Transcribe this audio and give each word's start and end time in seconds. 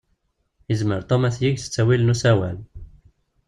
Yezmer 0.69 1.01
Tom 1.09 1.21
ad 1.27 1.33
t-yeg 1.35 1.57
s 1.59 1.65
ttawil 1.65 2.01
n 2.03 2.13
usawal. 2.13 2.57